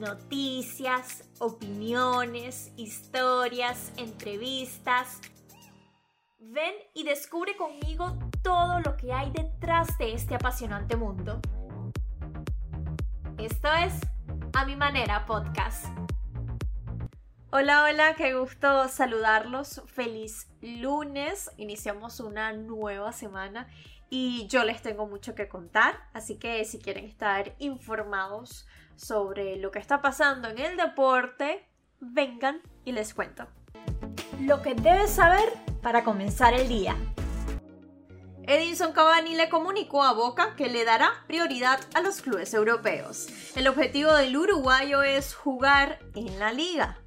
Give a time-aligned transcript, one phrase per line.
[0.00, 5.20] noticias, opiniones, historias, entrevistas.
[6.38, 11.38] Ven y descubre conmigo todo lo que hay detrás de este apasionante mundo.
[13.36, 13.92] Esto es
[14.54, 15.84] A Mi Manera Podcast.
[17.50, 19.82] Hola, hola, qué gusto saludarlos.
[19.86, 21.50] Feliz lunes.
[21.58, 23.68] Iniciamos una nueva semana
[24.08, 28.66] y yo les tengo mucho que contar, así que si quieren estar informados
[29.00, 31.66] sobre lo que está pasando en el deporte,
[32.00, 33.46] vengan y les cuento.
[34.40, 36.96] Lo que debes saber para comenzar el día.
[38.46, 43.28] Edinson Cavani le comunicó a Boca que le dará prioridad a los clubes europeos.
[43.54, 46.98] El objetivo del uruguayo es jugar en la liga.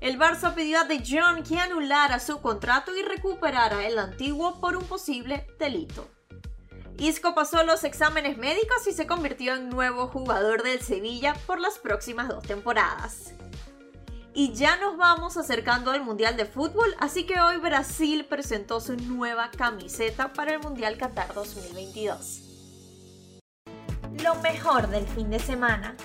[0.00, 4.76] El Barça pidió a De Jong que anulara su contrato y recuperara el antiguo por
[4.76, 6.08] un posible delito.
[6.98, 11.78] Isco pasó los exámenes médicos y se convirtió en nuevo jugador del Sevilla por las
[11.78, 13.34] próximas dos temporadas.
[14.34, 18.96] Y ya nos vamos acercando al Mundial de Fútbol, así que hoy Brasil presentó su
[18.96, 22.42] nueva camiseta para el Mundial Qatar 2022.
[24.24, 25.96] Lo mejor del fin de semana.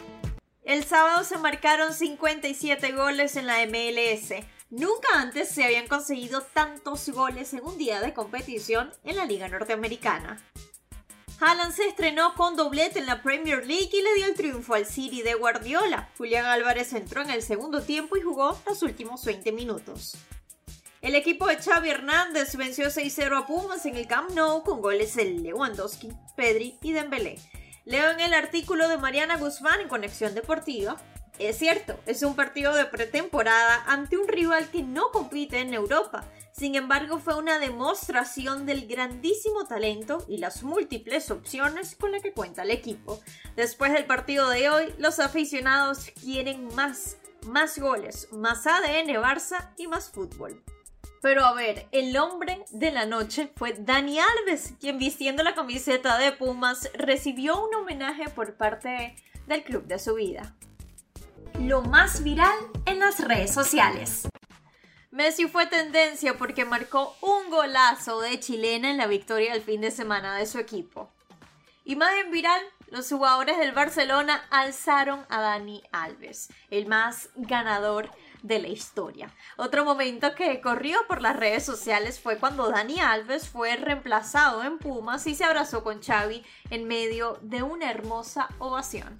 [0.63, 4.45] El sábado se marcaron 57 goles en la MLS.
[4.69, 9.47] Nunca antes se habían conseguido tantos goles en un día de competición en la Liga
[9.47, 10.39] Norteamericana.
[11.45, 14.85] Haaland se estrenó con doblete en la Premier League y le dio el triunfo al
[14.85, 16.09] City de Guardiola.
[16.17, 20.15] Julián Álvarez entró en el segundo tiempo y jugó los últimos 20 minutos.
[21.01, 25.15] El equipo de Xavi Hernández venció 6-0 a Pumas en el Camp Nou con goles
[25.15, 27.37] de Lewandowski, Pedri y Dembélé.
[27.83, 30.95] Leo en el artículo de Mariana Guzmán en Conexión Deportiva.
[31.39, 36.23] Es cierto, es un partido de pretemporada ante un rival que no compite en Europa.
[36.53, 42.31] Sin embargo, fue una demostración del grandísimo talento y las múltiples opciones con las que
[42.31, 43.19] cuenta el equipo.
[43.55, 47.17] Después del partido de hoy, los aficionados quieren más,
[47.47, 50.63] más goles, más ADN Barça y más fútbol.
[51.23, 56.19] Pero a ver, el hombre de la noche fue Dani Alves, quien vistiendo la camiseta
[56.19, 59.15] de Pumas recibió un homenaje por parte
[59.47, 60.55] del club de su vida.
[61.59, 64.27] Lo más viral en las redes sociales.
[65.13, 69.91] Messi fue tendencia porque marcó un golazo de chilena en la victoria del fin de
[69.91, 71.07] semana de su equipo.
[71.85, 78.09] Imagen viral, los jugadores del Barcelona alzaron a Dani Alves, el más ganador
[78.41, 79.29] de la historia.
[79.55, 84.79] Otro momento que corrió por las redes sociales fue cuando Dani Alves fue reemplazado en
[84.79, 89.15] Pumas y se abrazó con Xavi en medio de una hermosa ovación.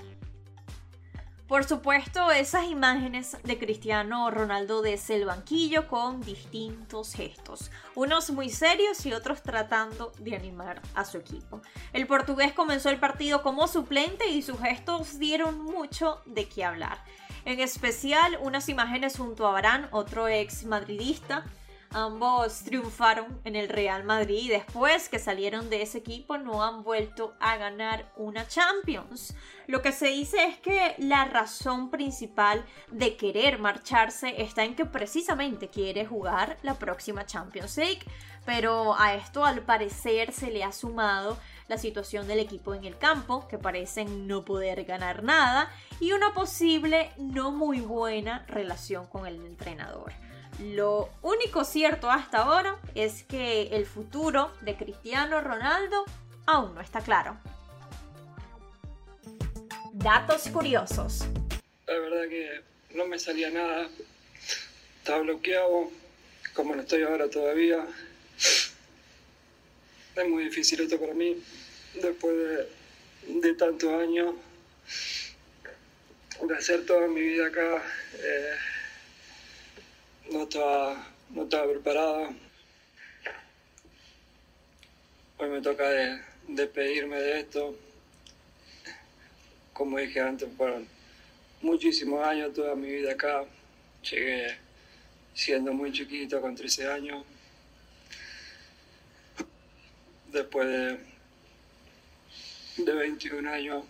[1.47, 8.49] Por supuesto, esas imágenes de Cristiano Ronaldo desde el banquillo con distintos gestos, unos muy
[8.49, 11.61] serios y otros tratando de animar a su equipo.
[11.91, 17.03] El portugués comenzó el partido como suplente y sus gestos dieron mucho de qué hablar.
[17.43, 21.43] En especial, unas imágenes junto a Barán, otro ex madridista,
[21.95, 26.83] Ambos triunfaron en el Real Madrid y después que salieron de ese equipo no han
[26.83, 29.35] vuelto a ganar una Champions.
[29.67, 34.87] Lo que se dice es que la razón principal de querer marcharse está en que
[34.87, 38.01] precisamente quiere jugar la próxima Champions League,
[38.43, 41.37] pero a esto al parecer se le ha sumado
[41.67, 46.33] la situación del equipo en el campo, que parecen no poder ganar nada, y una
[46.33, 50.11] posible no muy buena relación con el entrenador.
[50.59, 56.05] Lo único cierto hasta ahora es que el futuro de Cristiano Ronaldo
[56.45, 57.37] aún no está claro.
[59.93, 61.25] Datos curiosos.
[61.87, 62.61] La verdad que
[62.95, 63.89] no me salía nada.
[64.99, 65.91] Estaba bloqueado,
[66.53, 67.85] como no estoy ahora todavía.
[70.15, 71.41] Es muy difícil esto para mí,
[71.95, 72.35] después
[73.25, 74.35] de, tantos años,
[76.41, 77.81] de hacer toda mi vida acá.
[78.19, 78.55] Eh,
[80.33, 82.33] no estaba, no estaba preparada.
[85.37, 85.83] Hoy me toca
[86.47, 87.75] despedirme de, esto.
[89.73, 90.87] Como dije antes, fueron
[91.61, 93.45] muchísimos años, toda mi vida acá.
[94.09, 94.57] Llegué
[95.35, 97.23] siendo muy chiquito, con 13 años.
[100.31, 100.99] Después de,
[102.83, 103.83] de 21 años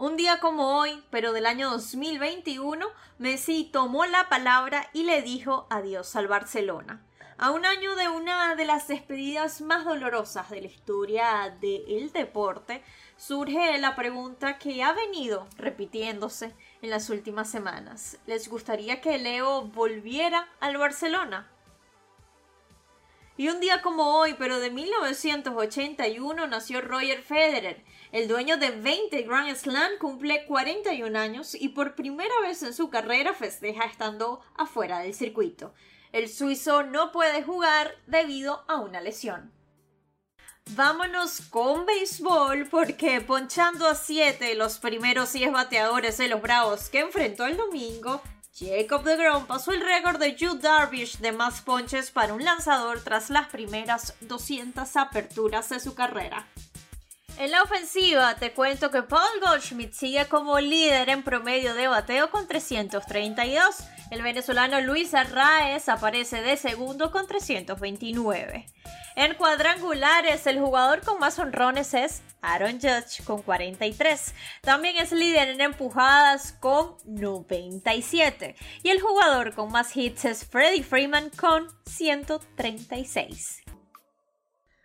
[0.00, 2.86] un día como hoy, pero del año 2021,
[3.18, 7.04] Messi tomó la palabra y le dijo adiós al Barcelona.
[7.36, 12.82] A un año de una de las despedidas más dolorosas de la historia del deporte,
[13.18, 18.16] surge la pregunta que ha venido repitiéndose en las últimas semanas.
[18.26, 21.46] ¿Les gustaría que Leo volviera al Barcelona?
[23.40, 27.82] Y un día como hoy, pero de 1981, nació Roger Federer.
[28.12, 32.90] El dueño de 20 Grand Slam cumple 41 años y por primera vez en su
[32.90, 35.72] carrera festeja estando afuera del circuito.
[36.12, 39.50] El suizo no puede jugar debido a una lesión.
[40.72, 47.00] Vámonos con béisbol porque ponchando a 7 los primeros 10 bateadores de los Bravos que
[47.00, 48.20] enfrentó el domingo,
[48.52, 53.02] Jacob de Grom pasó el récord de Jude Darvish de más ponches para un lanzador
[53.02, 56.46] tras las primeras 200 aperturas de su carrera.
[57.38, 62.30] En la ofensiva, te cuento que Paul Goldschmidt sigue como líder en promedio de bateo
[62.30, 63.76] con 332.
[64.10, 68.66] El venezolano Luis Arraez aparece de segundo con 329.
[69.16, 74.34] En cuadrangulares, el jugador con más honrones es Aaron Judge con 43.
[74.62, 78.54] También es líder en empujadas con 97.
[78.82, 83.59] Y el jugador con más hits es Freddie Freeman con 136.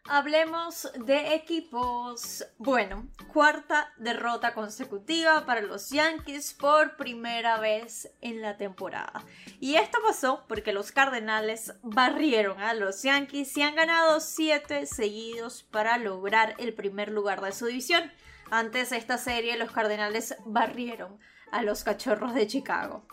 [0.07, 2.45] Hablemos de equipos.
[2.59, 9.23] Bueno, cuarta derrota consecutiva para los Yankees por primera vez en la temporada.
[9.59, 15.63] Y esto pasó porque los Cardenales barrieron a los Yankees y han ganado siete seguidos
[15.63, 18.11] para lograr el primer lugar de su división.
[18.51, 21.19] Antes de esta serie, los Cardenales barrieron
[21.51, 23.07] a los Cachorros de Chicago.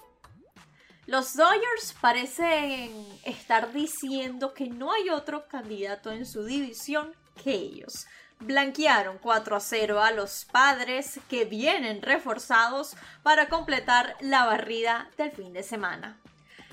[1.06, 2.92] Los Dodgers parecen
[3.24, 7.12] estar diciendo que no hay otro candidato en su división
[7.42, 8.06] que ellos.
[8.38, 12.94] Blanquearon 4 a 0 a los padres que vienen reforzados
[13.24, 16.20] para completar la barrida del fin de semana.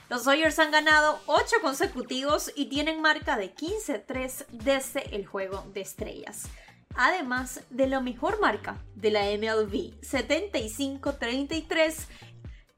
[0.10, 5.82] Los Dodgers han ganado 8 consecutivos y tienen marca de 15-3 desde el juego de
[5.82, 6.48] estrellas.
[6.96, 12.08] Además de la mejor marca de la MLB, 75-33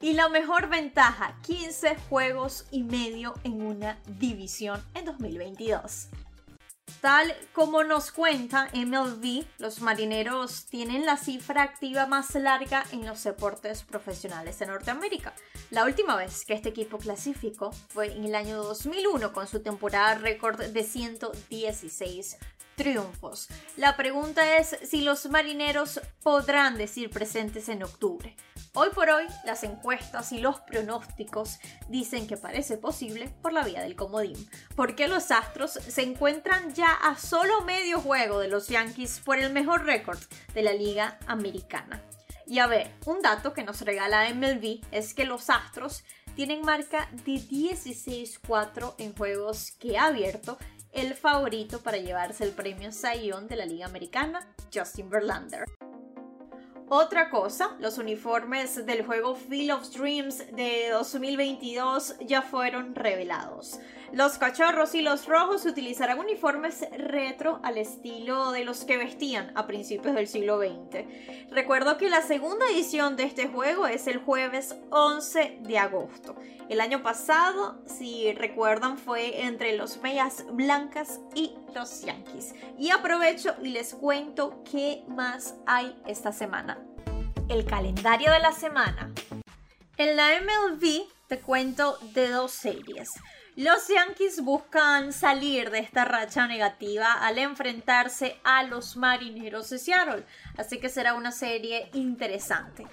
[0.01, 6.07] y la mejor ventaja, 15 juegos y medio en una división en 2022.
[6.99, 13.23] Tal como nos cuenta MLB, los marineros tienen la cifra activa más larga en los
[13.23, 15.33] deportes profesionales de Norteamérica.
[15.71, 20.15] La última vez que este equipo clasificó fue en el año 2001 con su temporada
[20.15, 22.37] récord de 116
[22.75, 23.47] triunfos.
[23.77, 28.35] La pregunta es si los marineros podrán decir presentes en octubre.
[28.73, 31.59] Hoy por hoy, las encuestas y los pronósticos
[31.89, 36.93] dicen que parece posible por la vía del comodín, porque los Astros se encuentran ya
[36.93, 40.19] a solo medio juego de los Yankees por el mejor récord
[40.53, 42.01] de la Liga Americana.
[42.47, 46.03] Y a ver, un dato que nos regala MLB es que los Astros
[46.35, 50.57] tienen marca de 16-4 en juegos que ha abierto
[50.91, 55.65] el favorito para llevarse el premio Zion de la Liga Americana, Justin Verlander.
[56.89, 63.79] Otra cosa, los uniformes del juego Field of Dreams de 2022 ya fueron revelados.
[64.13, 69.67] Los cachorros y los rojos utilizarán uniformes retro al estilo de los que vestían a
[69.67, 71.05] principios del siglo XX.
[71.49, 76.35] Recuerdo que la segunda edición de este juego es el jueves 11 de agosto.
[76.67, 82.53] El año pasado, si recuerdan, fue entre los Medias Blancas y los Yankees.
[82.77, 86.83] Y aprovecho y les cuento qué más hay esta semana.
[87.47, 89.09] El calendario de la semana.
[89.95, 93.09] En la MLB te cuento de dos series.
[93.57, 100.23] Los Yankees buscan salir de esta racha negativa al enfrentarse a los Marineros de Seattle,
[100.57, 102.87] así que será una serie interesante.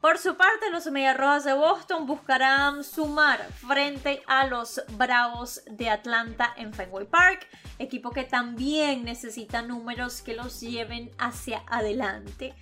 [0.00, 6.54] Por su parte, los Rojas de Boston buscarán sumar frente a los Bravos de Atlanta
[6.56, 7.46] en Fenway Park,
[7.78, 12.54] equipo que también necesita números que los lleven hacia adelante.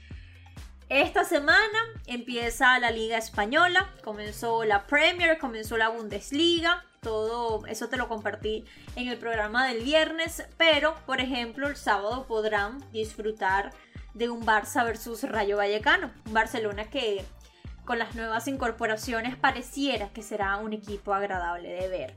[0.88, 7.96] Esta semana empieza la Liga Española, comenzó la Premier, comenzó la Bundesliga, todo eso te
[7.96, 8.64] lo compartí
[8.96, 13.72] en el programa del viernes, pero por ejemplo el sábado podrán disfrutar
[14.14, 17.24] de un Barça versus Rayo Vallecano, un Barcelona que
[17.84, 22.16] con las nuevas incorporaciones pareciera que será un equipo agradable de ver.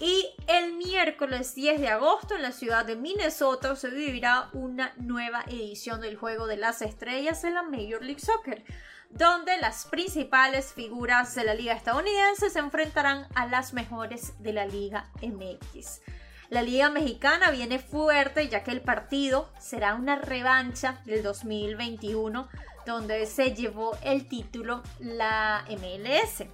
[0.00, 5.44] Y el miércoles 10 de agosto en la ciudad de Minnesota se vivirá una nueva
[5.48, 8.64] edición del Juego de las Estrellas en la Major League Soccer
[9.10, 14.66] donde las principales figuras de la liga estadounidense se enfrentarán a las mejores de la
[14.66, 16.00] liga MX.
[16.50, 22.48] La liga mexicana viene fuerte ya que el partido será una revancha del 2021
[22.86, 26.44] donde se llevó el título la MLS.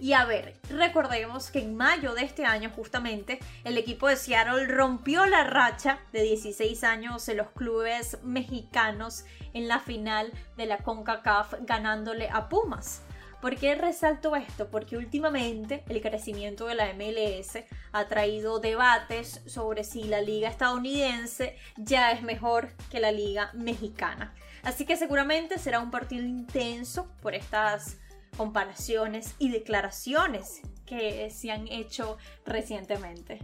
[0.00, 4.66] Y a ver, recordemos que en mayo de este año justamente el equipo de Seattle
[4.66, 9.24] rompió la racha de 16 años en los clubes mexicanos
[9.54, 13.02] en la final de la CONCACAF ganándole a Pumas.
[13.40, 14.68] ¿Por qué resalto esto?
[14.68, 21.56] Porque últimamente el crecimiento de la MLS ha traído debates sobre si la liga estadounidense
[21.76, 24.34] ya es mejor que la liga mexicana.
[24.62, 27.96] Así que seguramente será un partido intenso por estas
[28.36, 33.40] comparaciones y declaraciones que se han hecho recientemente.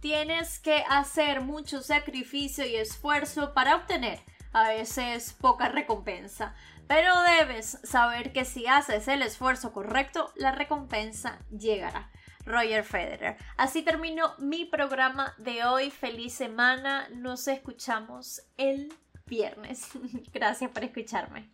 [0.00, 4.20] Tienes que hacer mucho sacrificio y esfuerzo para obtener
[4.52, 6.54] a veces poca recompensa,
[6.88, 12.10] pero debes saber que si haces el esfuerzo correcto, la recompensa llegará.
[12.46, 13.36] Roger Federer.
[13.56, 15.90] Así termino mi programa de hoy.
[15.90, 17.08] Feliz semana.
[17.10, 18.92] Nos escuchamos el
[19.30, 19.88] viernes.
[20.34, 21.50] Gracias por escucharme.